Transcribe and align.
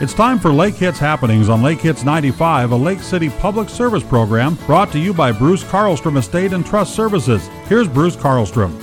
It's 0.00 0.14
time 0.14 0.38
for 0.38 0.52
Lake 0.52 0.76
Hits 0.76 1.00
Happenings 1.00 1.48
on 1.48 1.60
Lake 1.60 1.80
Hits 1.80 2.04
95, 2.04 2.70
a 2.70 2.76
Lake 2.76 3.00
City 3.00 3.30
public 3.30 3.68
service 3.68 4.04
program 4.04 4.54
brought 4.64 4.92
to 4.92 4.98
you 5.00 5.12
by 5.12 5.32
Bruce 5.32 5.64
Carlstrom 5.64 6.16
Estate 6.16 6.52
and 6.52 6.64
Trust 6.64 6.94
Services. 6.94 7.48
Here's 7.66 7.88
Bruce 7.88 8.14
Carlstrom. 8.14 8.80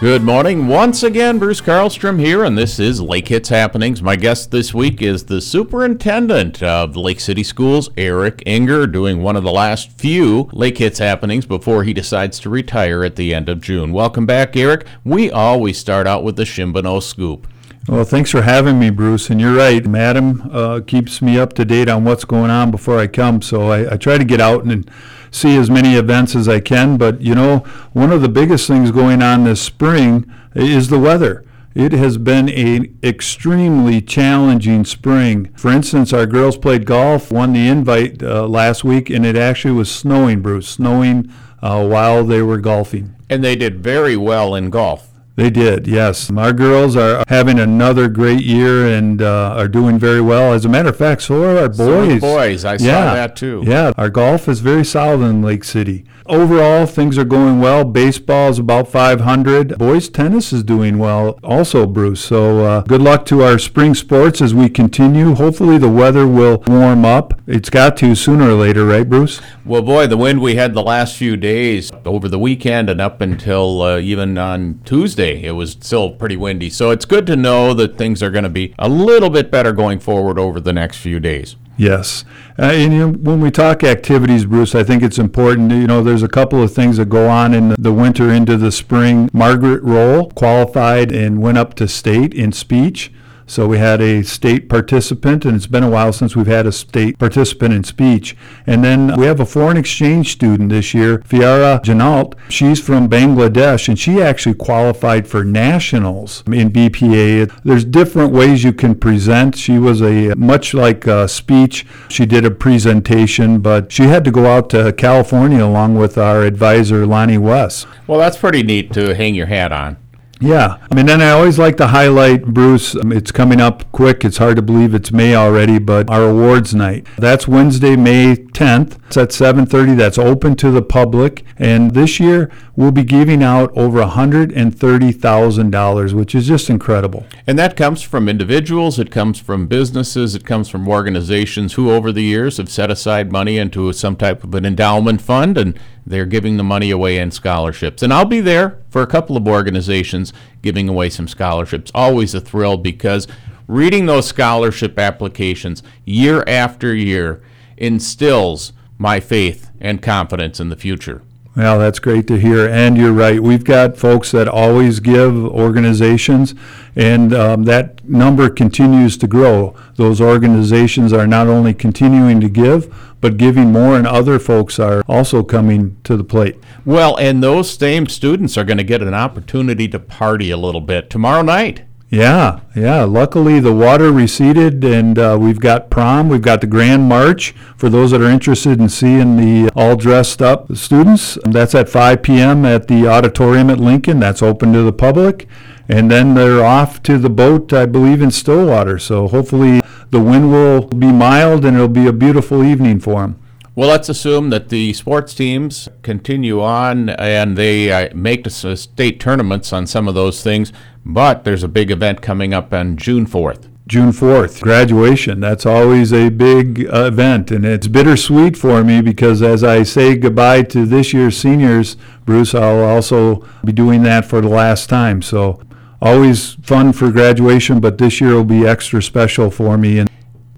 Good 0.00 0.24
morning. 0.24 0.66
Once 0.66 1.04
again, 1.04 1.38
Bruce 1.38 1.60
Carlstrom 1.60 2.18
here, 2.18 2.42
and 2.42 2.58
this 2.58 2.80
is 2.80 3.00
Lake 3.00 3.28
Hits 3.28 3.48
Happenings. 3.48 4.02
My 4.02 4.16
guest 4.16 4.50
this 4.50 4.74
week 4.74 5.02
is 5.02 5.24
the 5.24 5.40
superintendent 5.40 6.64
of 6.64 6.96
Lake 6.96 7.20
City 7.20 7.44
Schools, 7.44 7.88
Erick 7.96 8.38
Enger, 8.38 8.90
doing 8.90 9.22
one 9.22 9.36
of 9.36 9.44
the 9.44 9.52
last 9.52 9.92
few 9.92 10.50
Lake 10.52 10.78
Hits 10.78 10.98
Happenings 10.98 11.46
before 11.46 11.84
he 11.84 11.92
decides 11.92 12.40
to 12.40 12.50
retire 12.50 13.04
at 13.04 13.14
the 13.14 13.32
end 13.32 13.48
of 13.48 13.60
June. 13.60 13.92
Welcome 13.92 14.26
back, 14.26 14.56
Eric. 14.56 14.84
We 15.04 15.30
always 15.30 15.78
start 15.78 16.08
out 16.08 16.24
with 16.24 16.34
the 16.34 16.42
Shimbano 16.42 17.00
Scoop. 17.00 17.46
Well, 17.88 18.04
thanks 18.04 18.32
for 18.32 18.42
having 18.42 18.80
me, 18.80 18.90
Bruce. 18.90 19.30
And 19.30 19.40
you're 19.40 19.54
right, 19.54 19.86
Madam 19.86 20.50
uh, 20.52 20.80
keeps 20.84 21.22
me 21.22 21.38
up 21.38 21.52
to 21.52 21.64
date 21.64 21.88
on 21.88 22.02
what's 22.02 22.24
going 22.24 22.50
on 22.50 22.72
before 22.72 22.98
I 22.98 23.06
come. 23.06 23.40
So 23.42 23.70
I, 23.70 23.94
I 23.94 23.96
try 23.96 24.18
to 24.18 24.24
get 24.24 24.40
out 24.40 24.64
and 24.64 24.90
see 25.30 25.56
as 25.56 25.70
many 25.70 25.94
events 25.94 26.34
as 26.34 26.48
I 26.48 26.58
can. 26.58 26.96
But 26.96 27.20
you 27.20 27.36
know, 27.36 27.58
one 27.92 28.10
of 28.10 28.22
the 28.22 28.28
biggest 28.28 28.66
things 28.66 28.90
going 28.90 29.22
on 29.22 29.44
this 29.44 29.62
spring 29.62 30.28
is 30.56 30.88
the 30.88 30.98
weather. 30.98 31.44
It 31.76 31.92
has 31.92 32.18
been 32.18 32.48
an 32.48 32.98
extremely 33.04 34.00
challenging 34.00 34.84
spring. 34.84 35.52
For 35.54 35.70
instance, 35.70 36.12
our 36.12 36.26
girls 36.26 36.56
played 36.56 36.86
golf, 36.86 37.30
won 37.30 37.52
the 37.52 37.68
invite 37.68 38.20
uh, 38.20 38.48
last 38.48 38.82
week, 38.82 39.10
and 39.10 39.24
it 39.24 39.36
actually 39.36 39.74
was 39.74 39.94
snowing, 39.94 40.40
Bruce, 40.40 40.68
snowing 40.70 41.30
uh, 41.62 41.86
while 41.86 42.24
they 42.24 42.42
were 42.42 42.58
golfing. 42.58 43.14
And 43.30 43.44
they 43.44 43.54
did 43.54 43.80
very 43.80 44.16
well 44.16 44.56
in 44.56 44.70
golf. 44.70 45.12
They 45.36 45.50
did, 45.50 45.86
yes. 45.86 46.30
Our 46.30 46.54
girls 46.54 46.96
are 46.96 47.22
having 47.28 47.58
another 47.58 48.08
great 48.08 48.42
year 48.42 48.86
and 48.86 49.20
uh, 49.20 49.52
are 49.54 49.68
doing 49.68 49.98
very 49.98 50.22
well. 50.22 50.54
As 50.54 50.64
a 50.64 50.68
matter 50.70 50.88
of 50.88 50.96
fact, 50.96 51.22
so 51.22 51.42
are 51.44 51.58
our 51.58 51.68
boys. 51.68 51.76
So 51.76 52.00
are 52.00 52.06
the 52.06 52.18
boys, 52.18 52.64
I 52.64 52.78
saw 52.78 52.84
that 53.14 53.36
too. 53.36 53.62
Yeah, 53.66 53.92
our 53.98 54.08
golf 54.08 54.48
is 54.48 54.60
very 54.60 54.84
solid 54.84 55.20
in 55.20 55.42
Lake 55.42 55.64
City. 55.64 56.06
Overall, 56.28 56.86
things 56.86 57.18
are 57.18 57.24
going 57.24 57.60
well. 57.60 57.84
Baseball 57.84 58.48
is 58.48 58.58
about 58.58 58.88
500. 58.88 59.78
Boys 59.78 60.08
tennis 60.08 60.52
is 60.52 60.64
doing 60.64 60.98
well 60.98 61.38
also, 61.42 61.86
Bruce. 61.86 62.20
So 62.20 62.64
uh, 62.64 62.80
good 62.82 63.02
luck 63.02 63.24
to 63.26 63.42
our 63.42 63.58
spring 63.58 63.94
sports 63.94 64.40
as 64.40 64.54
we 64.54 64.68
continue. 64.68 65.34
Hopefully, 65.34 65.78
the 65.78 65.88
weather 65.88 66.26
will 66.26 66.62
warm 66.66 67.04
up. 67.04 67.40
It's 67.46 67.70
got 67.70 67.96
to 67.98 68.14
sooner 68.14 68.50
or 68.50 68.54
later, 68.54 68.86
right, 68.86 69.08
Bruce? 69.08 69.40
Well, 69.64 69.82
boy, 69.82 70.06
the 70.08 70.16
wind 70.16 70.40
we 70.40 70.56
had 70.56 70.74
the 70.74 70.82
last 70.82 71.16
few 71.16 71.36
days 71.36 71.92
over 72.04 72.28
the 72.28 72.38
weekend 72.38 72.90
and 72.90 73.00
up 73.00 73.20
until 73.20 73.82
uh, 73.82 73.98
even 73.98 74.36
on 74.36 74.80
Tuesday, 74.84 75.44
it 75.44 75.52
was 75.52 75.72
still 75.72 76.10
pretty 76.10 76.36
windy. 76.36 76.70
So 76.70 76.90
it's 76.90 77.04
good 77.04 77.26
to 77.26 77.36
know 77.36 77.72
that 77.74 77.96
things 77.96 78.22
are 78.22 78.30
going 78.30 78.44
to 78.44 78.50
be 78.50 78.74
a 78.78 78.88
little 78.88 79.30
bit 79.30 79.50
better 79.50 79.72
going 79.72 80.00
forward 80.00 80.38
over 80.38 80.60
the 80.60 80.72
next 80.72 80.98
few 80.98 81.20
days. 81.20 81.56
Yes. 81.76 82.24
Uh, 82.58 82.70
and 82.72 82.92
you 82.92 82.98
know, 82.98 83.08
when 83.12 83.40
we 83.40 83.50
talk 83.50 83.84
activities, 83.84 84.46
Bruce, 84.46 84.74
I 84.74 84.82
think 84.82 85.02
it's 85.02 85.18
important. 85.18 85.72
You 85.72 85.86
know, 85.86 86.02
there's 86.02 86.22
a 86.22 86.28
couple 86.28 86.62
of 86.62 86.72
things 86.72 86.96
that 86.96 87.08
go 87.10 87.28
on 87.28 87.52
in 87.52 87.74
the 87.78 87.92
winter 87.92 88.30
into 88.30 88.56
the 88.56 88.72
spring. 88.72 89.28
Margaret 89.32 89.82
Roll 89.82 90.30
qualified 90.30 91.12
and 91.12 91.42
went 91.42 91.58
up 91.58 91.74
to 91.74 91.86
state 91.86 92.32
in 92.32 92.52
speech. 92.52 93.12
So 93.48 93.68
we 93.68 93.78
had 93.78 94.00
a 94.00 94.22
state 94.24 94.68
participant, 94.68 95.44
and 95.44 95.54
it's 95.54 95.68
been 95.68 95.84
a 95.84 95.90
while 95.90 96.12
since 96.12 96.34
we've 96.34 96.48
had 96.48 96.66
a 96.66 96.72
state 96.72 97.16
participant 97.18 97.74
in 97.74 97.84
speech. 97.84 98.36
And 98.66 98.84
then 98.84 99.16
we 99.16 99.26
have 99.26 99.38
a 99.38 99.46
foreign 99.46 99.76
exchange 99.76 100.32
student 100.32 100.70
this 100.70 100.92
year, 100.92 101.18
Fiara 101.18 101.80
Janalt. 101.82 102.34
She's 102.48 102.80
from 102.80 103.08
Bangladesh, 103.08 103.88
and 103.88 103.96
she 103.96 104.20
actually 104.20 104.56
qualified 104.56 105.28
for 105.28 105.44
nationals 105.44 106.42
in 106.46 106.70
BPA. 106.70 107.52
There's 107.62 107.84
different 107.84 108.32
ways 108.32 108.64
you 108.64 108.72
can 108.72 108.96
present. 108.96 109.56
She 109.56 109.78
was 109.78 110.02
a 110.02 110.34
much 110.34 110.74
like 110.74 111.06
a 111.06 111.28
speech. 111.28 111.86
She 112.08 112.26
did 112.26 112.44
a 112.44 112.50
presentation, 112.50 113.60
but 113.60 113.92
she 113.92 114.04
had 114.04 114.24
to 114.24 114.32
go 114.32 114.46
out 114.46 114.70
to 114.70 114.92
California 114.92 115.64
along 115.64 115.96
with 115.96 116.18
our 116.18 116.42
advisor 116.42 117.06
Lonnie 117.06 117.38
West. 117.38 117.86
Well, 118.08 118.18
that's 118.18 118.36
pretty 118.36 118.64
neat 118.64 118.92
to 118.94 119.14
hang 119.14 119.36
your 119.36 119.46
hat 119.46 119.70
on. 119.70 119.98
Yeah, 120.40 120.78
I 120.90 120.94
mean, 120.94 121.06
then 121.06 121.22
I 121.22 121.30
always 121.30 121.58
like 121.58 121.78
to 121.78 121.86
highlight, 121.86 122.44
Bruce, 122.44 122.94
um, 122.94 123.10
it's 123.10 123.32
coming 123.32 123.60
up 123.60 123.90
quick. 123.90 124.22
It's 124.22 124.36
hard 124.36 124.56
to 124.56 124.62
believe 124.62 124.94
it's 124.94 125.10
May 125.10 125.34
already, 125.34 125.78
but 125.78 126.10
our 126.10 126.24
awards 126.24 126.74
night. 126.74 127.06
That's 127.16 127.48
Wednesday, 127.48 127.96
May 127.96 128.36
10th. 128.56 128.96
It's 129.08 129.18
at 129.18 129.32
7:30. 129.32 129.94
That's 129.94 130.16
open 130.16 130.56
to 130.56 130.70
the 130.70 130.80
public, 130.80 131.44
and 131.58 131.90
this 131.90 132.18
year 132.18 132.50
we'll 132.74 132.90
be 132.90 133.04
giving 133.04 133.42
out 133.42 133.70
over 133.76 134.00
$130,000, 134.00 136.14
which 136.14 136.34
is 136.34 136.46
just 136.46 136.70
incredible. 136.70 137.26
And 137.46 137.58
that 137.58 137.76
comes 137.76 138.00
from 138.00 138.30
individuals, 138.30 138.98
it 138.98 139.10
comes 139.10 139.38
from 139.38 139.66
businesses, 139.66 140.34
it 140.34 140.46
comes 140.46 140.70
from 140.70 140.88
organizations 140.88 141.74
who 141.74 141.90
over 141.90 142.10
the 142.10 142.22
years 142.22 142.56
have 142.56 142.70
set 142.70 142.90
aside 142.90 143.30
money 143.30 143.58
into 143.58 143.92
some 143.92 144.16
type 144.16 144.42
of 144.42 144.54
an 144.54 144.64
endowment 144.64 145.20
fund 145.20 145.58
and 145.58 145.78
they're 146.06 146.24
giving 146.24 146.56
the 146.56 146.64
money 146.64 146.90
away 146.90 147.18
in 147.18 147.30
scholarships. 147.30 148.02
And 148.02 148.10
I'll 148.10 148.24
be 148.24 148.40
there 148.40 148.78
for 148.88 149.02
a 149.02 149.06
couple 149.06 149.36
of 149.36 149.46
organizations 149.46 150.32
giving 150.62 150.88
away 150.88 151.10
some 151.10 151.28
scholarships. 151.28 151.90
Always 151.94 152.34
a 152.34 152.40
thrill 152.40 152.78
because 152.78 153.28
reading 153.68 154.06
those 154.06 154.26
scholarship 154.26 154.98
applications 154.98 155.82
year 156.06 156.42
after 156.46 156.94
year 156.94 157.42
instills 157.76 158.72
my 158.98 159.20
faith 159.20 159.70
and 159.80 160.02
confidence 160.02 160.60
in 160.60 160.68
the 160.68 160.76
future. 160.76 161.22
Well, 161.56 161.78
that's 161.78 161.98
great 161.98 162.26
to 162.26 162.38
hear. 162.38 162.68
And 162.68 162.98
you're 162.98 163.14
right. 163.14 163.42
We've 163.42 163.64
got 163.64 163.96
folks 163.96 164.30
that 164.32 164.46
always 164.46 165.00
give 165.00 165.34
organizations, 165.34 166.54
and 166.94 167.32
um, 167.32 167.64
that 167.64 168.06
number 168.06 168.50
continues 168.50 169.16
to 169.18 169.26
grow. 169.26 169.74
Those 169.94 170.20
organizations 170.20 171.14
are 171.14 171.26
not 171.26 171.46
only 171.46 171.72
continuing 171.72 172.42
to 172.42 172.50
give, 172.50 172.94
but 173.22 173.38
giving 173.38 173.72
more, 173.72 173.96
and 173.96 174.06
other 174.06 174.38
folks 174.38 174.78
are 174.78 175.02
also 175.08 175.42
coming 175.42 175.96
to 176.04 176.18
the 176.18 176.24
plate. 176.24 176.58
Well, 176.84 177.16
and 177.16 177.42
those 177.42 177.70
same 177.70 178.06
students 178.06 178.58
are 178.58 178.64
going 178.64 178.76
to 178.76 178.84
get 178.84 179.00
an 179.00 179.14
opportunity 179.14 179.88
to 179.88 179.98
party 179.98 180.50
a 180.50 180.58
little 180.58 180.82
bit 180.82 181.08
tomorrow 181.08 181.40
night. 181.40 181.84
Yeah, 182.08 182.60
yeah. 182.76 183.02
Luckily, 183.02 183.58
the 183.58 183.72
water 183.72 184.12
receded, 184.12 184.84
and 184.84 185.18
uh, 185.18 185.36
we've 185.40 185.58
got 185.58 185.90
prom. 185.90 186.28
We've 186.28 186.40
got 186.40 186.60
the 186.60 186.68
Grand 186.68 187.08
March 187.08 187.52
for 187.76 187.90
those 187.90 188.12
that 188.12 188.20
are 188.20 188.30
interested 188.30 188.78
in 188.78 188.88
seeing 188.88 189.36
the 189.36 189.72
all 189.74 189.96
dressed 189.96 190.40
up 190.40 190.76
students. 190.76 191.36
That's 191.44 191.74
at 191.74 191.88
5 191.88 192.22
p.m. 192.22 192.64
at 192.64 192.86
the 192.86 193.08
auditorium 193.08 193.70
at 193.70 193.80
Lincoln. 193.80 194.20
That's 194.20 194.40
open 194.40 194.72
to 194.72 194.82
the 194.82 194.92
public. 194.92 195.48
And 195.88 196.10
then 196.10 196.34
they're 196.34 196.64
off 196.64 197.02
to 197.04 197.18
the 197.18 197.30
boat, 197.30 197.72
I 197.72 197.86
believe, 197.86 198.22
in 198.22 198.30
Stillwater. 198.30 198.98
So 198.98 199.28
hopefully 199.28 199.82
the 200.10 200.20
wind 200.20 200.50
will 200.50 200.86
be 200.86 201.12
mild 201.12 201.64
and 201.64 201.76
it'll 201.76 201.88
be 201.88 202.06
a 202.06 202.12
beautiful 202.12 202.64
evening 202.64 203.00
for 203.00 203.22
them. 203.22 203.40
Well, 203.76 203.90
let's 203.90 204.08
assume 204.08 204.48
that 204.50 204.70
the 204.70 204.94
sports 204.94 205.34
teams 205.34 205.88
continue 206.02 206.62
on 206.62 207.10
and 207.10 207.58
they 207.58 207.92
uh, 207.92 208.14
make 208.14 208.44
the 208.44 208.50
state 208.50 209.20
tournaments 209.20 209.70
on 209.70 209.86
some 209.86 210.08
of 210.08 210.14
those 210.14 210.42
things, 210.42 210.72
but 211.08 211.44
there's 211.44 211.62
a 211.62 211.68
big 211.68 211.92
event 211.92 212.20
coming 212.20 212.52
up 212.52 212.72
on 212.72 212.96
June 212.96 213.26
4th. 213.26 213.68
June 213.86 214.10
4th, 214.10 214.60
graduation. 214.60 215.38
That's 215.38 215.64
always 215.64 216.12
a 216.12 216.28
big 216.28 216.88
uh, 216.92 217.04
event, 217.04 217.52
and 217.52 217.64
it's 217.64 217.86
bittersweet 217.86 218.56
for 218.56 218.82
me 218.82 219.00
because 219.00 219.40
as 219.40 219.62
I 219.62 219.84
say 219.84 220.16
goodbye 220.16 220.62
to 220.64 220.84
this 220.84 221.12
year's 221.12 221.36
seniors, 221.36 221.96
Bruce, 222.24 222.52
I'll 222.52 222.82
also 222.82 223.46
be 223.64 223.70
doing 223.70 224.02
that 224.02 224.24
for 224.24 224.40
the 224.40 224.48
last 224.48 224.88
time. 224.88 225.22
So, 225.22 225.62
always 226.02 226.54
fun 226.54 226.92
for 226.92 227.12
graduation, 227.12 227.78
but 227.78 227.98
this 227.98 228.20
year 228.20 228.34
will 228.34 228.44
be 228.44 228.66
extra 228.66 229.00
special 229.00 229.52
for 229.52 229.78
me. 229.78 230.00
And 230.00 230.10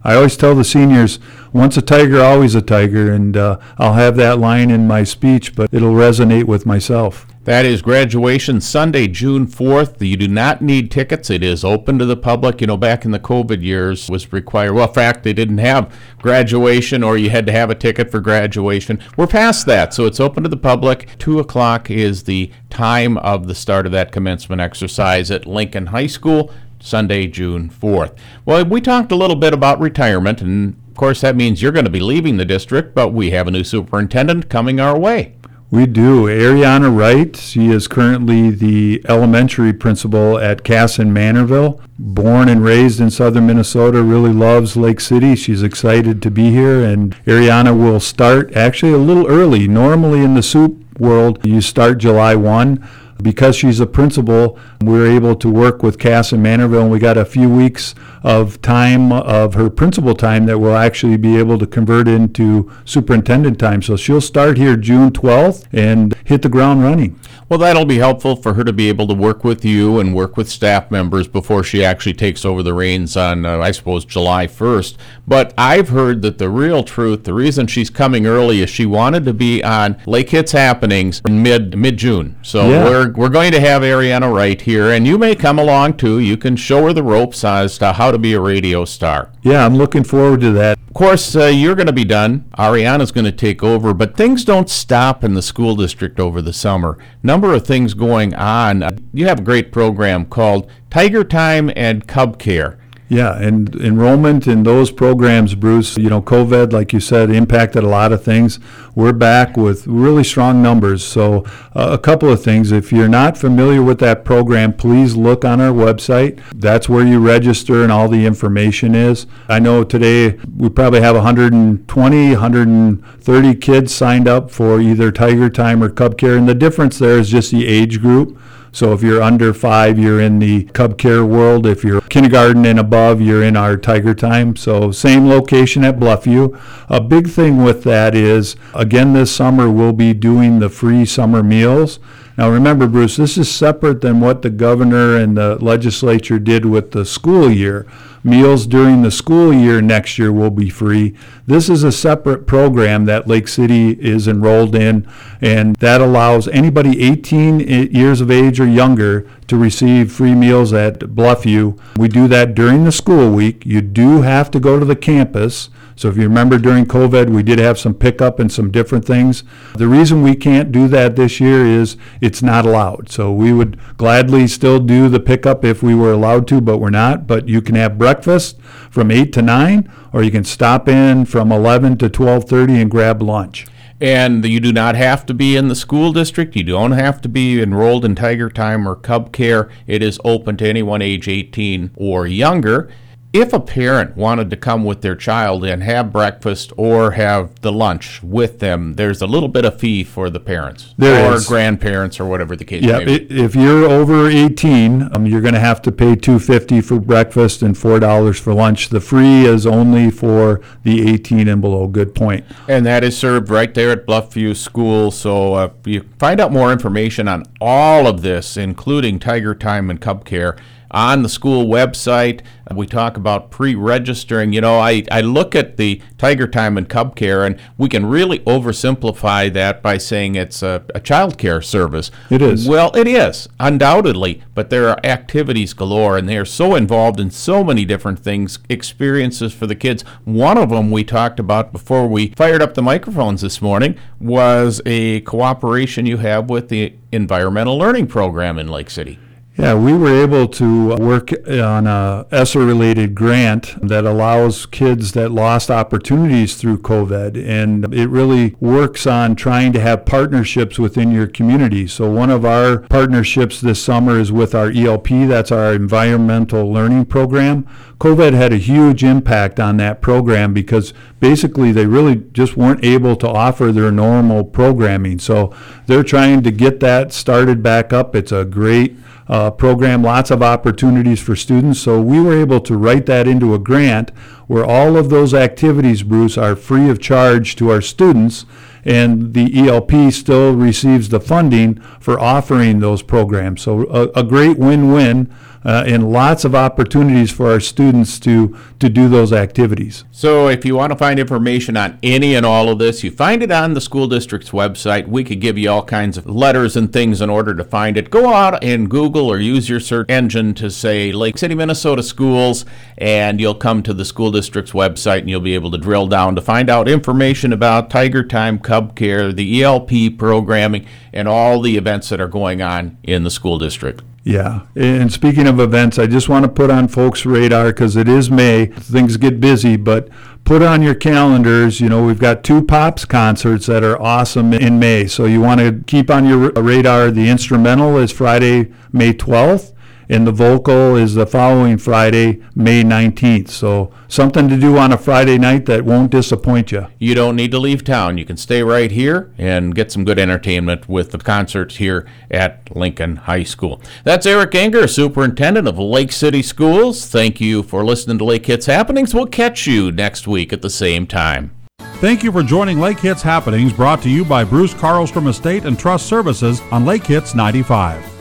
I 0.02 0.14
always 0.14 0.38
tell 0.38 0.54
the 0.54 0.64
seniors, 0.64 1.18
once 1.52 1.76
a 1.76 1.82
tiger, 1.82 2.22
always 2.22 2.54
a 2.54 2.62
tiger, 2.62 3.12
and 3.12 3.36
uh, 3.36 3.58
I'll 3.76 3.92
have 3.92 4.16
that 4.16 4.38
line 4.38 4.70
in 4.70 4.86
my 4.86 5.04
speech, 5.04 5.54
but 5.54 5.68
it'll 5.74 5.92
resonate 5.92 6.44
with 6.44 6.64
myself. 6.64 7.26
That 7.48 7.64
is 7.64 7.80
graduation 7.80 8.60
Sunday, 8.60 9.08
June 9.08 9.46
4th. 9.46 10.06
You 10.06 10.18
do 10.18 10.28
not 10.28 10.60
need 10.60 10.90
tickets. 10.90 11.30
It 11.30 11.42
is 11.42 11.64
open 11.64 11.98
to 11.98 12.04
the 12.04 12.14
public. 12.14 12.60
You 12.60 12.66
know, 12.66 12.76
back 12.76 13.06
in 13.06 13.10
the 13.10 13.18
COVID 13.18 13.62
years 13.62 14.10
was 14.10 14.34
required. 14.34 14.74
Well, 14.74 14.86
in 14.86 14.92
fact, 14.92 15.22
they 15.22 15.32
didn't 15.32 15.56
have 15.56 15.90
graduation 16.18 17.02
or 17.02 17.16
you 17.16 17.30
had 17.30 17.46
to 17.46 17.52
have 17.52 17.70
a 17.70 17.74
ticket 17.74 18.10
for 18.10 18.20
graduation. 18.20 19.02
We're 19.16 19.28
past 19.28 19.64
that, 19.64 19.94
so 19.94 20.04
it's 20.04 20.20
open 20.20 20.42
to 20.42 20.50
the 20.50 20.58
public. 20.58 21.08
2 21.20 21.38
o'clock 21.38 21.90
is 21.90 22.24
the 22.24 22.50
time 22.68 23.16
of 23.16 23.46
the 23.46 23.54
start 23.54 23.86
of 23.86 23.92
that 23.92 24.12
commencement 24.12 24.60
exercise 24.60 25.30
at 25.30 25.46
Lincoln 25.46 25.86
High 25.86 26.08
School. 26.08 26.52
Sunday, 26.80 27.28
June 27.28 27.70
4th. 27.70 28.14
Well, 28.44 28.62
we 28.66 28.82
talked 28.82 29.10
a 29.10 29.16
little 29.16 29.36
bit 29.36 29.54
about 29.54 29.80
retirement, 29.80 30.42
and 30.42 30.76
of 30.90 30.96
course, 30.96 31.22
that 31.22 31.34
means 31.34 31.62
you're 31.62 31.72
going 31.72 31.86
to 31.86 31.90
be 31.90 31.98
leaving 31.98 32.36
the 32.36 32.44
district, 32.44 32.94
but 32.94 33.08
we 33.08 33.30
have 33.30 33.48
a 33.48 33.50
new 33.50 33.64
superintendent 33.64 34.50
coming 34.50 34.78
our 34.78 34.98
way. 34.98 35.34
We 35.70 35.84
do. 35.84 36.24
Ariana 36.24 36.96
Wright, 36.96 37.36
she 37.36 37.68
is 37.68 37.88
currently 37.88 38.50
the 38.50 39.02
elementary 39.06 39.74
principal 39.74 40.38
at 40.38 40.64
Kasson-Mantorville. 40.64 41.78
Born 41.98 42.48
and 42.48 42.64
raised 42.64 43.00
in 43.00 43.10
southern 43.10 43.48
Minnesota, 43.48 44.02
really 44.02 44.32
loves 44.32 44.78
Lake 44.78 44.98
City. 44.98 45.36
She's 45.36 45.62
excited 45.62 46.22
to 46.22 46.30
be 46.30 46.52
here, 46.52 46.82
and 46.82 47.14
Ariana 47.26 47.78
will 47.78 48.00
start 48.00 48.50
actually 48.56 48.92
a 48.92 48.98
little 48.98 49.26
early. 49.26 49.68
Normally 49.68 50.24
in 50.24 50.32
the 50.32 50.42
soup 50.42 50.98
world, 50.98 51.44
you 51.44 51.60
start 51.60 51.98
July 51.98 52.34
1. 52.34 52.88
Because 53.22 53.56
she's 53.56 53.80
a 53.80 53.86
principal, 53.86 54.58
we 54.80 54.92
were 54.92 55.06
able 55.06 55.34
to 55.36 55.50
work 55.50 55.82
with 55.82 55.98
Kasson-Mantorville, 55.98 56.82
and 56.82 56.90
we 56.90 56.98
got 56.98 57.16
a 57.16 57.24
few 57.24 57.48
weeks 57.48 57.94
of 58.22 58.60
time 58.62 59.12
of 59.12 59.54
her 59.54 59.70
principal 59.70 60.14
time 60.14 60.46
that 60.46 60.58
we'll 60.58 60.76
actually 60.76 61.16
be 61.16 61.36
able 61.36 61.58
to 61.58 61.66
convert 61.66 62.06
into 62.08 62.70
superintendent 62.84 63.58
time. 63.58 63.82
So 63.82 63.96
she'll 63.96 64.20
start 64.20 64.56
here 64.58 64.76
June 64.76 65.10
12th 65.10 65.66
and 65.72 66.14
hit 66.24 66.42
the 66.42 66.48
ground 66.48 66.82
running. 66.82 67.18
Well, 67.48 67.58
that'll 67.58 67.86
be 67.86 67.96
helpful 67.96 68.36
for 68.36 68.54
her 68.54 68.64
to 68.64 68.74
be 68.74 68.88
able 68.90 69.06
to 69.08 69.14
work 69.14 69.42
with 69.42 69.64
you 69.64 69.98
and 70.00 70.14
work 70.14 70.36
with 70.36 70.50
staff 70.50 70.90
members 70.90 71.26
before 71.26 71.64
she 71.64 71.82
actually 71.82 72.12
takes 72.12 72.44
over 72.44 72.62
the 72.62 72.74
reins 72.74 73.16
on, 73.16 73.46
uh, 73.46 73.58
I 73.58 73.70
suppose, 73.70 74.04
July 74.04 74.46
1st. 74.46 74.96
But 75.26 75.54
I've 75.56 75.88
heard 75.88 76.20
that 76.22 76.36
the 76.36 76.50
real 76.50 76.82
truth, 76.84 77.24
the 77.24 77.32
reason 77.32 77.66
she's 77.66 77.88
coming 77.88 78.26
early 78.26 78.60
is 78.60 78.68
she 78.68 78.84
wanted 78.84 79.24
to 79.24 79.32
be 79.32 79.64
on 79.64 79.96
Lake 80.04 80.28
Hits 80.30 80.52
Happenings 80.52 81.22
in 81.26 81.42
mid 81.42 81.76
mid 81.78 81.96
June. 81.96 82.36
So 82.42 82.68
Yeah. 82.68 82.84
we're 82.84 83.07
we're 83.16 83.28
going 83.28 83.52
to 83.52 83.60
have 83.60 83.82
Ariana 83.82 84.32
Wright 84.32 84.60
here, 84.60 84.90
and 84.90 85.06
you 85.06 85.18
may 85.18 85.34
come 85.34 85.58
along 85.58 85.96
too. 85.96 86.18
You 86.18 86.36
can 86.36 86.56
show 86.56 86.84
her 86.84 86.92
the 86.92 87.02
ropes 87.02 87.44
as 87.44 87.78
to 87.78 87.92
how 87.92 88.10
to 88.10 88.18
be 88.18 88.34
a 88.34 88.40
radio 88.40 88.84
star. 88.84 89.30
Yeah, 89.42 89.64
I'm 89.64 89.76
looking 89.76 90.04
forward 90.04 90.40
to 90.42 90.52
that. 90.52 90.78
Of 90.86 90.94
course, 90.94 91.36
uh, 91.36 91.46
you're 91.46 91.74
going 91.74 91.86
to 91.86 91.92
be 91.92 92.04
done. 92.04 92.50
Ariana's 92.58 93.12
going 93.12 93.24
to 93.24 93.32
take 93.32 93.62
over, 93.62 93.94
but 93.94 94.16
things 94.16 94.44
don't 94.44 94.68
stop 94.68 95.22
in 95.24 95.34
the 95.34 95.42
school 95.42 95.76
district 95.76 96.18
over 96.18 96.42
the 96.42 96.52
summer. 96.52 96.98
Number 97.22 97.54
of 97.54 97.66
things 97.66 97.94
going 97.94 98.34
on. 98.34 98.98
You 99.12 99.26
have 99.26 99.40
a 99.40 99.44
great 99.44 99.72
program 99.72 100.26
called 100.26 100.70
Tiger 100.90 101.24
Time 101.24 101.70
and 101.76 102.06
Cub 102.06 102.38
Care. 102.38 102.78
Yeah, 103.10 103.38
and 103.38 103.74
enrollment 103.76 104.46
in 104.46 104.64
those 104.64 104.90
programs, 104.90 105.54
Bruce, 105.54 105.96
you 105.96 106.10
know, 106.10 106.20
COVID, 106.20 106.74
like 106.74 106.92
you 106.92 107.00
said, 107.00 107.30
impacted 107.30 107.82
a 107.82 107.88
lot 107.88 108.12
of 108.12 108.22
things. 108.22 108.60
We're 108.94 109.14
back 109.14 109.56
with 109.56 109.86
really 109.86 110.22
strong 110.22 110.60
numbers. 110.60 111.04
So, 111.04 111.44
uh, 111.74 111.88
a 111.92 111.98
couple 111.98 112.30
of 112.30 112.42
things. 112.42 112.70
If 112.70 112.92
you're 112.92 113.08
not 113.08 113.38
familiar 113.38 113.82
with 113.82 113.98
that 114.00 114.26
program, 114.26 114.74
please 114.74 115.16
look 115.16 115.42
on 115.42 115.58
our 115.58 115.72
website. 115.72 116.42
That's 116.54 116.86
where 116.86 117.06
you 117.06 117.18
register 117.18 117.82
and 117.82 117.90
all 117.90 118.08
the 118.08 118.26
information 118.26 118.94
is. 118.94 119.26
I 119.48 119.58
know 119.58 119.84
today 119.84 120.38
we 120.54 120.68
probably 120.68 121.00
have 121.00 121.14
120, 121.14 122.30
130 122.32 123.54
kids 123.54 123.94
signed 123.94 124.28
up 124.28 124.50
for 124.50 124.82
either 124.82 125.10
Tiger 125.10 125.48
Time 125.48 125.82
or 125.82 125.88
Cub 125.88 126.18
Care, 126.18 126.36
and 126.36 126.46
the 126.46 126.54
difference 126.54 126.98
there 126.98 127.18
is 127.18 127.30
just 127.30 127.52
the 127.52 127.66
age 127.66 128.02
group. 128.02 128.38
So 128.72 128.92
if 128.92 129.02
you're 129.02 129.22
under 129.22 129.54
five, 129.54 129.98
you're 129.98 130.20
in 130.20 130.38
the 130.38 130.64
Cub 130.64 130.98
Care 130.98 131.24
world. 131.24 131.66
If 131.66 131.84
you're 131.84 132.00
kindergarten 132.02 132.64
and 132.66 132.78
above, 132.78 133.20
you're 133.20 133.42
in 133.42 133.56
our 133.56 133.76
Tiger 133.76 134.14
Time. 134.14 134.56
So 134.56 134.92
same 134.92 135.28
location 135.28 135.84
at 135.84 135.98
Bluffview. 135.98 136.58
A 136.88 137.00
big 137.00 137.28
thing 137.28 137.62
with 137.62 137.84
that 137.84 138.14
is, 138.14 138.56
again, 138.74 139.12
this 139.12 139.34
summer 139.34 139.70
we'll 139.70 139.92
be 139.92 140.14
doing 140.14 140.58
the 140.58 140.68
free 140.68 141.04
summer 141.04 141.42
meals. 141.42 141.98
Now 142.38 142.48
remember, 142.50 142.86
Bruce, 142.86 143.16
this 143.16 143.36
is 143.36 143.50
separate 143.50 144.00
than 144.00 144.20
what 144.20 144.42
the 144.42 144.50
governor 144.50 145.16
and 145.16 145.36
the 145.36 145.56
legislature 145.56 146.38
did 146.38 146.64
with 146.64 146.92
the 146.92 147.04
school 147.04 147.50
year. 147.50 147.84
Meals 148.22 148.64
during 148.64 149.02
the 149.02 149.10
school 149.10 149.52
year 149.52 149.82
next 149.82 150.20
year 150.20 150.32
will 150.32 150.50
be 150.50 150.70
free. 150.70 151.16
This 151.46 151.68
is 151.68 151.82
a 151.82 151.90
separate 151.90 152.46
program 152.46 153.06
that 153.06 153.26
Lake 153.26 153.48
City 153.48 153.90
is 154.00 154.28
enrolled 154.28 154.76
in, 154.76 155.08
and 155.40 155.74
that 155.76 156.00
allows 156.00 156.46
anybody 156.48 157.02
18 157.02 157.58
years 157.58 158.20
of 158.20 158.30
age 158.30 158.60
or 158.60 158.68
younger 158.68 159.28
to 159.48 159.56
receive 159.56 160.12
free 160.12 160.34
meals 160.34 160.72
at 160.72 161.00
Bluffview. 161.00 161.78
We 161.96 162.08
do 162.08 162.28
that 162.28 162.54
during 162.54 162.84
the 162.84 162.92
school 162.92 163.30
week. 163.32 163.66
You 163.66 163.80
do 163.80 164.22
have 164.22 164.50
to 164.52 164.60
go 164.60 164.78
to 164.78 164.84
the 164.84 164.96
campus. 164.96 165.70
So 165.96 166.08
if 166.08 166.16
you 166.16 166.22
remember 166.24 166.58
during 166.58 166.86
COVID, 166.86 167.30
we 167.30 167.42
did 167.42 167.58
have 167.58 167.76
some 167.76 167.94
pickup 167.94 168.38
and 168.38 168.52
some 168.52 168.70
different 168.70 169.04
things. 169.04 169.42
The 169.74 169.88
reason 169.88 170.22
we 170.22 170.36
can't 170.36 170.70
do 170.70 170.86
that 170.88 171.16
this 171.16 171.40
year 171.40 171.66
is 171.66 171.96
it's 172.20 172.40
not 172.40 172.64
allowed. 172.64 173.10
So 173.10 173.32
we 173.32 173.52
would 173.52 173.80
gladly 173.96 174.46
still 174.46 174.78
do 174.78 175.08
the 175.08 175.18
pickup 175.18 175.64
if 175.64 175.82
we 175.82 175.96
were 175.96 176.12
allowed 176.12 176.46
to, 176.48 176.60
but 176.60 176.78
we're 176.78 176.90
not. 176.90 177.26
But 177.26 177.48
you 177.48 177.60
can 177.60 177.74
have 177.74 177.98
breakfast 177.98 178.60
from 178.90 179.10
8 179.10 179.32
to 179.32 179.42
9, 179.42 179.90
or 180.12 180.22
you 180.22 180.30
can 180.30 180.44
stop 180.44 180.88
in 180.88 181.24
from 181.24 181.50
11 181.50 181.98
to 181.98 182.08
12:30 182.08 182.80
and 182.80 182.90
grab 182.90 183.20
lunch. 183.20 183.66
And 184.00 184.44
you 184.44 184.60
do 184.60 184.72
not 184.72 184.94
have 184.94 185.26
to 185.26 185.34
be 185.34 185.56
in 185.56 185.68
the 185.68 185.74
school 185.74 186.12
district. 186.12 186.54
You 186.54 186.62
don't 186.62 186.92
have 186.92 187.20
to 187.22 187.28
be 187.28 187.60
enrolled 187.60 188.04
in 188.04 188.14
Tiger 188.14 188.48
Time 188.48 188.86
or 188.86 188.94
Cub 188.94 189.32
Care. 189.32 189.68
It 189.86 190.02
is 190.02 190.20
open 190.24 190.56
to 190.58 190.68
anyone 190.68 191.02
age 191.02 191.28
18 191.28 191.90
or 191.96 192.26
younger. 192.26 192.88
If 193.30 193.52
a 193.52 193.60
parent 193.60 194.16
wanted 194.16 194.48
to 194.48 194.56
come 194.56 194.84
with 194.84 195.02
their 195.02 195.14
child 195.14 195.62
and 195.62 195.82
have 195.82 196.10
breakfast 196.10 196.72
or 196.78 197.10
have 197.10 197.60
the 197.60 197.70
lunch 197.70 198.22
with 198.22 198.58
them, 198.58 198.94
there's 198.94 199.20
a 199.20 199.26
little 199.26 199.50
bit 199.50 199.66
of 199.66 199.78
fee 199.78 200.02
for 200.02 200.30
the 200.30 200.40
parents 200.40 200.94
There 200.96 201.30
or 201.30 201.34
is. 201.34 201.46
grandparents 201.46 202.18
or 202.18 202.24
whatever 202.24 202.56
the 202.56 202.64
case 202.64 202.82
Yeah, 202.82 203.00
may 203.00 203.18
be. 203.18 203.38
if 203.42 203.54
you're 203.54 203.84
over 203.84 204.28
18, 204.30 205.10
um, 205.12 205.26
you're 205.26 205.42
going 205.42 205.52
to 205.52 205.60
have 205.60 205.82
to 205.82 205.92
pay 205.92 206.16
250 206.16 206.80
for 206.80 206.98
breakfast 206.98 207.60
and 207.60 207.74
$4 207.74 208.40
for 208.40 208.54
lunch. 208.54 208.88
The 208.88 209.00
free 209.00 209.44
is 209.44 209.66
only 209.66 210.10
for 210.10 210.62
the 210.82 211.06
18 211.10 211.48
and 211.48 211.60
below. 211.60 211.86
Good 211.86 212.14
point. 212.14 212.46
And 212.66 212.86
that 212.86 213.04
is 213.04 213.14
served 213.18 213.50
right 213.50 213.74
there 213.74 213.90
at 213.90 214.06
Bluffview 214.06 214.56
School. 214.56 215.10
So 215.10 215.52
uh, 215.52 215.70
you 215.84 216.08
find 216.18 216.40
out 216.40 216.50
more 216.50 216.72
information 216.72 217.28
on 217.28 217.44
all 217.60 218.06
of 218.06 218.22
this, 218.22 218.56
including 218.56 219.18
Tiger 219.18 219.54
Time 219.54 219.90
and 219.90 220.00
Cub 220.00 220.24
Care, 220.24 220.56
on 220.90 221.22
the 221.22 221.28
school 221.28 221.66
website. 221.66 222.40
We 222.74 222.86
talk 222.86 223.16
about 223.16 223.50
pre-registering. 223.50 224.52
You 224.52 224.60
know, 224.60 224.78
I, 224.78 225.04
I 225.10 225.22
look 225.22 225.54
at 225.54 225.78
the 225.78 226.02
Tiger 226.18 226.46
Time 226.46 226.76
and 226.76 226.88
Cub 226.88 227.16
Care, 227.16 227.44
and 227.44 227.58
we 227.78 227.88
can 227.88 228.04
really 228.06 228.40
oversimplify 228.40 229.52
that 229.54 229.82
by 229.82 229.96
saying 229.96 230.34
it's 230.34 230.62
a, 230.62 230.84
a 230.94 231.00
child 231.00 231.38
care 231.38 231.62
service. 231.62 232.10
It 232.28 232.42
is. 232.42 232.68
Well, 232.68 232.94
it 232.94 233.08
is, 233.08 233.48
undoubtedly, 233.58 234.42
but 234.54 234.68
there 234.68 234.88
are 234.88 235.00
activities 235.02 235.72
galore, 235.72 236.18
and 236.18 236.28
they 236.28 236.36
are 236.36 236.44
so 236.44 236.74
involved 236.74 237.20
in 237.20 237.30
so 237.30 237.64
many 237.64 237.86
different 237.86 238.18
things, 238.18 238.58
experiences 238.68 239.54
for 239.54 239.66
the 239.66 239.74
kids. 239.74 240.02
One 240.24 240.58
of 240.58 240.68
them 240.68 240.90
we 240.90 241.04
talked 241.04 241.40
about 241.40 241.72
before 241.72 242.06
we 242.06 242.34
fired 242.36 242.60
up 242.60 242.74
the 242.74 242.82
microphones 242.82 243.40
this 243.40 243.62
morning 243.62 243.98
was 244.20 244.82
a 244.84 245.20
cooperation 245.22 246.04
you 246.04 246.18
have 246.18 246.50
with 246.50 246.68
the 246.68 246.94
Environmental 247.12 247.78
Learning 247.78 248.06
Program 248.06 248.58
in 248.58 248.68
Lake 248.68 248.90
City. 248.90 249.18
Yeah, 249.58 249.74
we 249.74 249.92
were 249.92 250.22
able 250.22 250.46
to 250.46 250.94
work 250.94 251.32
on 251.48 251.88
a 251.88 252.26
ESSER-related 252.30 253.16
grant 253.16 253.74
that 253.88 254.04
allows 254.04 254.66
kids 254.66 255.10
that 255.12 255.32
lost 255.32 255.68
opportunities 255.68 256.54
through 256.54 256.78
COVID, 256.78 257.36
and 257.44 257.92
it 257.92 258.06
really 258.06 258.54
works 258.60 259.04
on 259.04 259.34
trying 259.34 259.72
to 259.72 259.80
have 259.80 260.06
partnerships 260.06 260.78
within 260.78 261.10
your 261.10 261.26
community. 261.26 261.88
So 261.88 262.08
one 262.08 262.30
of 262.30 262.44
our 262.44 262.82
partnerships 262.82 263.60
this 263.60 263.82
summer 263.82 264.20
is 264.20 264.30
with 264.30 264.54
our 264.54 264.70
ELP, 264.70 265.08
that's 265.26 265.50
our 265.50 265.72
Environmental 265.72 266.72
Learning 266.72 267.04
Program. 267.04 267.66
COVID 267.98 268.34
had 268.34 268.52
a 268.52 268.58
huge 268.58 269.02
impact 269.02 269.58
on 269.58 269.76
that 269.78 270.00
program 270.00 270.54
because 270.54 270.94
basically 271.18 271.72
they 271.72 271.86
really 271.86 272.22
just 272.32 272.56
weren't 272.56 272.84
able 272.84 273.16
to 273.16 273.28
offer 273.28 273.72
their 273.72 273.90
normal 273.90 274.44
programming. 274.44 275.18
So 275.18 275.52
they're 275.86 276.04
trying 276.04 276.44
to 276.44 276.52
get 276.52 276.78
that 276.78 277.12
started 277.12 277.60
back 277.60 277.92
up. 277.92 278.14
It's 278.14 278.30
a 278.30 278.44
great 278.44 278.96
uh, 279.28 279.50
program, 279.50 280.02
lots 280.02 280.30
of 280.30 280.42
opportunities 280.42 281.20
for 281.20 281.36
students. 281.36 281.80
So 281.80 282.00
we 282.00 282.20
were 282.20 282.38
able 282.38 282.60
to 282.60 282.76
write 282.76 283.06
that 283.06 283.28
into 283.28 283.54
a 283.54 283.58
grant 283.58 284.10
where 284.46 284.64
all 284.64 284.96
of 284.96 285.10
those 285.10 285.34
activities, 285.34 286.02
Bruce, 286.02 286.38
are 286.38 286.56
free 286.56 286.88
of 286.88 287.00
charge 287.00 287.54
to 287.56 287.70
our 287.70 287.82
students. 287.82 288.46
And 288.88 289.34
the 289.34 289.68
ELP 289.68 290.12
still 290.12 290.54
receives 290.54 291.10
the 291.10 291.20
funding 291.20 291.74
for 292.00 292.18
offering 292.18 292.80
those 292.80 293.02
programs. 293.02 293.60
So 293.62 293.82
a, 293.90 294.20
a 294.20 294.24
great 294.24 294.58
win-win 294.58 295.30
uh, 295.64 295.84
and 295.86 296.10
lots 296.10 296.44
of 296.44 296.54
opportunities 296.54 297.30
for 297.30 297.50
our 297.50 297.60
students 297.60 298.18
to, 298.20 298.56
to 298.78 298.88
do 298.88 299.08
those 299.08 299.32
activities. 299.32 300.04
So 300.10 300.48
if 300.48 300.64
you 300.64 300.76
want 300.76 300.92
to 300.92 300.98
find 300.98 301.18
information 301.18 301.76
on 301.76 301.98
any 302.02 302.34
and 302.34 302.46
all 302.46 302.68
of 302.68 302.78
this, 302.78 303.02
you 303.02 303.10
find 303.10 303.42
it 303.42 303.50
on 303.50 303.74
the 303.74 303.80
school 303.80 304.06
district's 304.06 304.50
website. 304.50 305.08
We 305.08 305.24
could 305.24 305.40
give 305.40 305.58
you 305.58 305.70
all 305.70 305.84
kinds 305.84 306.16
of 306.16 306.26
letters 306.26 306.76
and 306.76 306.92
things 306.92 307.20
in 307.20 307.28
order 307.28 307.54
to 307.54 307.64
find 307.64 307.96
it. 307.96 308.10
Go 308.10 308.32
out 308.32 308.62
and 308.62 308.88
Google 308.88 309.28
or 309.28 309.38
use 309.38 309.68
your 309.68 309.80
search 309.80 310.06
engine 310.08 310.54
to 310.54 310.70
say 310.70 311.12
Lake 311.12 311.38
City, 311.38 311.54
Minnesota 311.54 312.02
schools, 312.02 312.64
and 312.96 313.40
you'll 313.40 313.54
come 313.54 313.82
to 313.82 313.92
the 313.92 314.04
school 314.04 314.30
district's 314.30 314.72
website 314.72 315.20
and 315.20 315.30
you'll 315.30 315.40
be 315.40 315.54
able 315.54 315.70
to 315.70 315.78
drill 315.78 316.06
down 316.06 316.34
to 316.36 316.40
find 316.40 316.70
out 316.70 316.88
information 316.88 317.52
about 317.52 317.90
Tiger 317.90 318.22
Time, 318.24 318.58
Cub 318.78 318.94
Care, 318.94 319.32
the 319.32 319.62
ELP 319.62 320.16
programming, 320.16 320.86
and 321.12 321.26
all 321.26 321.60
the 321.60 321.76
events 321.76 322.10
that 322.10 322.20
are 322.20 322.28
going 322.28 322.62
on 322.62 322.96
in 323.02 323.24
the 323.24 323.30
school 323.30 323.58
district. 323.58 324.02
Yeah, 324.22 324.66
and 324.76 325.12
speaking 325.12 325.48
of 325.48 325.58
events, 325.58 325.98
I 325.98 326.06
just 326.06 326.28
want 326.28 326.44
to 326.44 326.50
put 326.50 326.70
on 326.70 326.86
folks' 326.86 327.26
radar 327.26 327.68
because 327.68 327.96
it 327.96 328.08
is 328.08 328.30
May. 328.30 328.66
Things 328.66 329.16
get 329.16 329.40
busy, 329.40 329.76
but 329.76 330.08
put 330.44 330.62
on 330.62 330.82
your 330.82 330.94
calendars. 330.94 331.80
You 331.80 331.88
know, 331.88 332.04
we've 332.04 332.20
got 332.20 332.44
two 332.44 332.62
Pops 332.62 333.04
concerts 333.04 333.66
that 333.66 333.82
are 333.82 334.00
awesome 334.00 334.52
in 334.52 334.78
May. 334.78 335.06
So 335.06 335.24
you 335.24 335.40
want 335.40 335.60
to 335.60 335.82
keep 335.86 336.08
on 336.10 336.26
your 336.26 336.52
radar. 336.52 337.10
The 337.10 337.28
instrumental 337.28 337.96
is 337.96 338.12
Friday, 338.12 338.72
May 338.92 339.12
12th, 339.12 339.72
and 340.08 340.26
the 340.26 340.32
vocal 340.32 340.96
is 340.96 341.14
the 341.14 341.26
following 341.26 341.76
Friday, 341.78 342.42
May 342.54 342.82
19th. 342.82 343.48
So 343.48 343.92
something 344.08 344.48
to 344.48 344.56
do 344.56 344.78
on 344.78 344.92
a 344.92 344.98
Friday 344.98 345.38
night 345.38 345.66
that 345.66 345.84
won't 345.84 346.10
disappoint 346.10 346.72
you. 346.72 346.86
You 346.98 347.14
don't 347.14 347.36
need 347.36 347.50
to 347.50 347.58
leave 347.58 347.84
town. 347.84 348.18
You 348.18 348.24
can 348.24 348.36
stay 348.36 348.62
right 348.62 348.90
here 348.90 349.32
and 349.36 349.74
get 349.74 349.92
some 349.92 350.04
good 350.04 350.18
entertainment 350.18 350.88
with 350.88 351.10
the 351.10 351.18
concerts 351.18 351.76
here 351.76 352.06
at 352.30 352.74
Lincoln 352.74 353.16
High 353.16 353.42
School. 353.42 353.82
That's 354.04 354.26
Erick 354.26 354.52
Enger, 354.52 354.88
Superintendent 354.88 355.68
of 355.68 355.78
Lake 355.78 356.12
City 356.12 356.42
Schools. 356.42 357.06
Thank 357.06 357.40
you 357.40 357.62
for 357.62 357.84
listening 357.84 358.18
to 358.18 358.24
Lake 358.24 358.46
Hits 358.46 358.66
Happenings. 358.66 359.14
We'll 359.14 359.26
catch 359.26 359.66
you 359.66 359.92
next 359.92 360.26
week 360.26 360.52
at 360.52 360.62
the 360.62 360.70
same 360.70 361.06
time. 361.06 361.52
Thank 362.00 362.22
you 362.22 362.30
for 362.30 362.44
joining 362.44 362.78
Lake 362.78 363.00
Hits 363.00 363.22
Happenings 363.22 363.72
brought 363.72 364.02
to 364.02 364.08
you 364.08 364.24
by 364.24 364.44
Bruce 364.44 364.72
Carlstrom 364.72 365.28
Estate 365.28 365.64
and 365.64 365.78
Trust 365.78 366.06
Services 366.06 366.60
on 366.70 366.86
Lake 366.86 367.04
Hits 367.04 367.34
95. 367.34 368.17